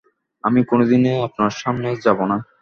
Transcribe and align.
আমি 0.43 0.59
কোনোদিনই 0.63 1.23
আপনার 1.27 1.51
সামনে 1.61 1.89
যাব 2.05 2.19
না। 2.25 2.37